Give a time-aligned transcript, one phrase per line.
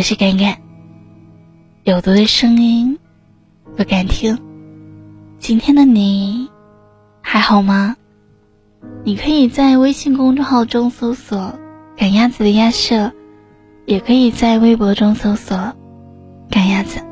[0.00, 0.56] 我是敢敢，
[1.84, 2.98] 有毒的声音
[3.76, 4.38] 不敢听。
[5.38, 6.48] 今天的你
[7.20, 7.96] 还好吗？
[9.04, 11.58] 你可以在微信公众号中搜索
[11.98, 13.12] “赶鸭子的鸭舍”，
[13.84, 15.74] 也可以在微博中搜索
[16.48, 17.02] “赶鸭子”。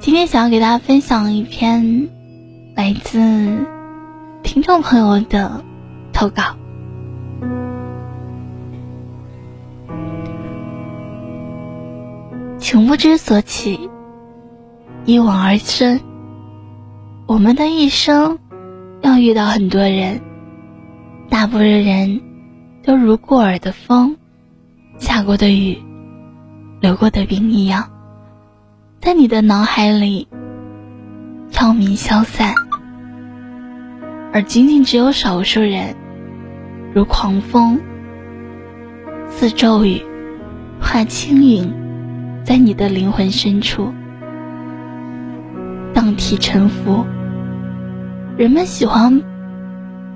[0.00, 2.08] 今天想要给大家分享一篇
[2.74, 3.66] 来自
[4.42, 5.62] 听众朋友的
[6.14, 6.56] 投稿。
[12.70, 13.90] 情不知所起，
[15.04, 16.00] 一往而深。
[17.26, 18.38] 我们的一生
[19.00, 20.20] 要遇到很多人，
[21.28, 22.22] 大部分人
[22.84, 24.16] 都如过耳的风，
[24.98, 25.82] 下过的雨，
[26.80, 27.90] 流过的冰一样，
[29.00, 30.28] 在你的脑海里
[31.50, 32.54] 飘渺消散，
[34.32, 35.96] 而仅仅只有少数人，
[36.94, 37.80] 如狂风，
[39.28, 40.00] 似骤雨，
[40.80, 41.89] 化轻云。
[42.50, 43.94] 在你的灵魂深处，
[45.94, 47.06] 荡体沉浮。
[48.36, 49.22] 人们喜欢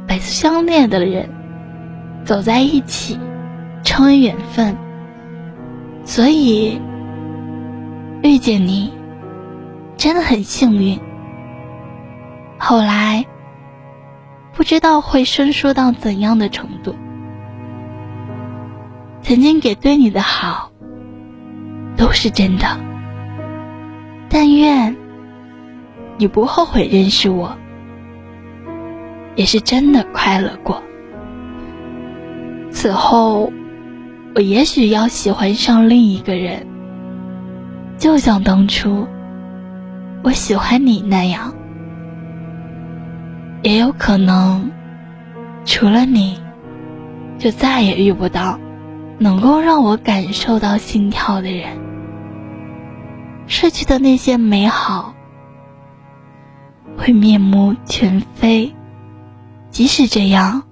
[0.08, 1.30] 把相恋的人
[2.24, 3.16] 走在一起，
[3.84, 4.76] 成为缘分。
[6.02, 6.80] 所以
[8.24, 8.92] 遇见你，
[9.96, 10.98] 真的很幸运。
[12.58, 13.24] 后来
[14.52, 16.96] 不知道会生疏到怎样的程度，
[19.22, 20.72] 曾经给对你的好。
[21.96, 22.78] 都是真的，
[24.28, 24.94] 但愿
[26.16, 27.56] 你不后悔认识我，
[29.36, 30.82] 也是真的快乐过。
[32.70, 33.52] 此后，
[34.34, 36.66] 我也许要喜欢上另一个人，
[37.96, 39.06] 就像当初
[40.22, 41.54] 我喜欢你那样。
[43.62, 44.70] 也有可能，
[45.64, 46.38] 除了你，
[47.38, 48.58] 就再也遇不到
[49.18, 51.83] 能够让我感受到心跳的人。
[53.46, 55.14] 失去的那些美好
[56.96, 58.74] 会面目全非，
[59.70, 60.62] 即使这样，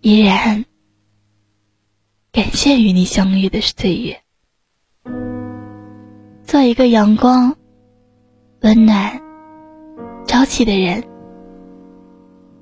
[0.00, 0.64] 依然
[2.32, 4.20] 感谢与你相遇的岁月。
[6.44, 7.54] 做一个阳光、
[8.62, 9.20] 温暖、
[10.26, 11.04] 朝气的人，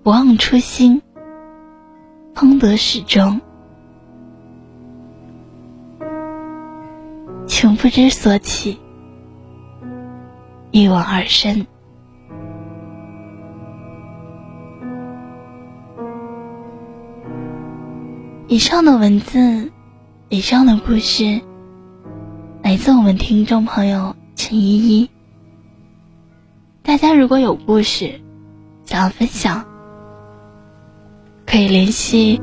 [0.02, 1.00] 不忘初心，
[2.34, 3.40] 方得始终。
[7.69, 8.79] 情不知所起，
[10.71, 11.67] 一往而深。
[18.47, 19.71] 以上的文字，
[20.31, 21.43] 以上的故事，
[22.62, 25.11] 来自我们听众朋友陈依依。
[26.83, 28.19] 大家如果有故事
[28.87, 29.62] 想要分享，
[31.45, 32.41] 可以联系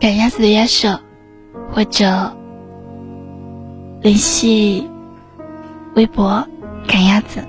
[0.00, 1.00] 赶鸭子的鸭舍。
[1.74, 2.30] 或者
[4.02, 4.86] 联系
[5.94, 6.46] 微博
[6.86, 7.42] “赶鸭子”，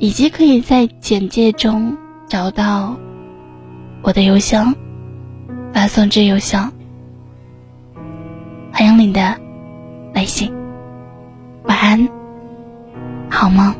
[0.00, 2.96] 以及可以在简介中找到
[4.02, 4.74] 我的邮箱，
[5.72, 6.72] 发送至邮箱，
[8.72, 9.34] 欢迎你的
[10.12, 10.52] 来信。
[11.64, 12.08] 晚安，
[13.30, 13.74] 好梦。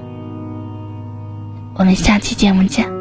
[1.75, 2.98] 我们下期节目见。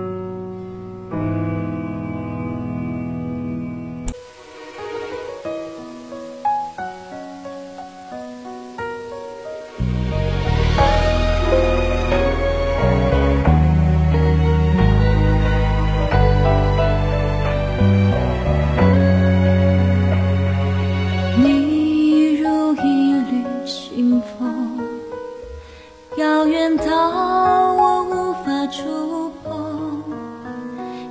[26.77, 30.03] 到我无法触碰，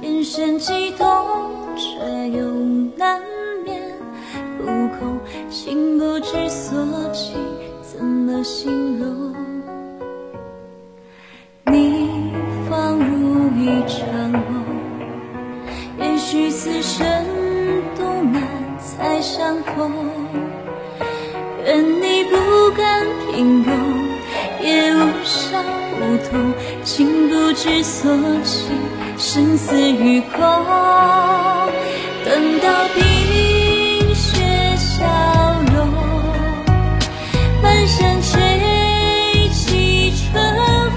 [0.00, 1.06] 眼神激动，
[1.76, 2.44] 却又
[2.96, 3.20] 难
[3.64, 3.82] 免
[4.58, 4.64] 不
[4.96, 5.18] 空，
[5.50, 6.78] 情不知所
[7.12, 7.34] 起，
[7.82, 9.34] 怎么形容？
[11.64, 12.10] 你
[12.70, 14.64] 仿如一场梦，
[15.98, 17.04] 也许此生
[17.98, 18.42] 都难
[18.78, 19.92] 再相逢。
[21.64, 22.36] 愿你不
[22.76, 23.68] 甘平庸，
[24.62, 25.64] 也无伤
[26.00, 26.54] 无痛，
[26.84, 28.10] 情不知所
[28.42, 28.68] 起。
[29.18, 30.38] 生死与共，
[32.22, 34.42] 等到冰雪
[34.76, 35.06] 消
[35.74, 35.88] 融，
[37.62, 40.34] 满山吹起春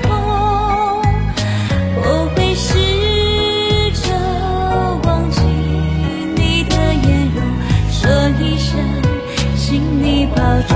[0.01, 0.09] 风，
[1.95, 2.67] 我会试
[4.01, 4.11] 着
[5.07, 5.39] 忘记
[6.35, 7.41] 你的颜容，
[7.89, 8.11] 说
[8.41, 8.77] 一声，
[9.55, 10.75] 请你保重。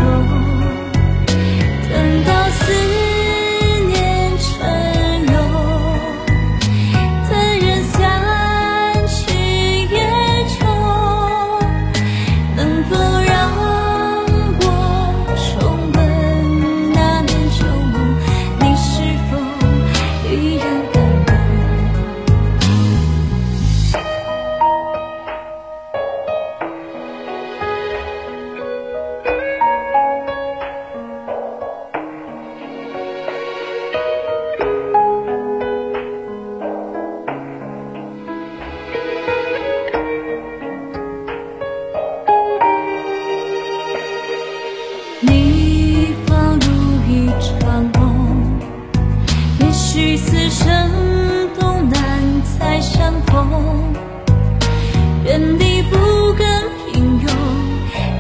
[55.25, 57.27] 愿你不甘平庸，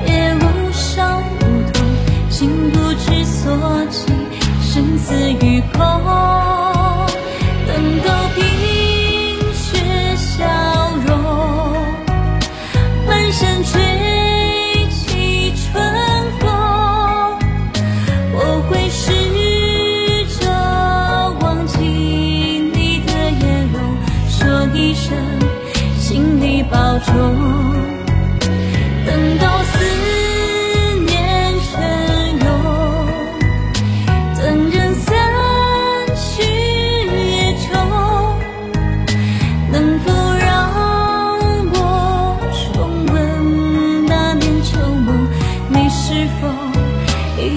[0.07, 1.41] 也无伤无
[1.73, 1.85] 痛，
[2.29, 4.07] 心不知所起，
[4.61, 5.13] 生死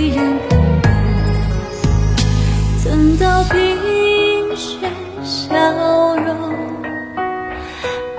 [0.07, 0.87] 依然感动？
[2.85, 4.79] 等到冰雪
[5.25, 6.55] 消融。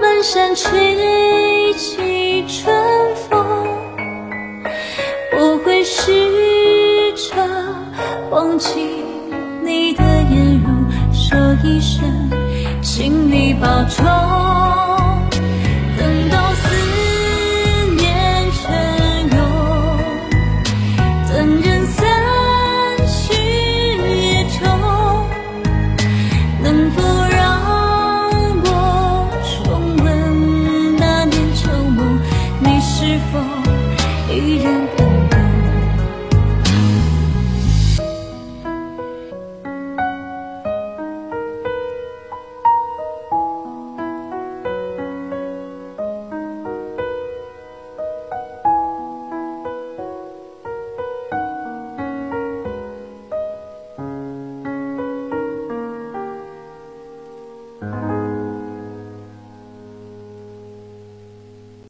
[0.01, 2.75] 满山吹起春
[3.30, 3.45] 风，
[5.39, 6.12] 我会试
[7.13, 7.38] 着
[8.31, 8.74] 忘记
[9.63, 12.04] 你的颜容，说一声，
[12.81, 14.17] 请你保重。
[33.18, 33.40] 是否
[34.31, 34.97] 依然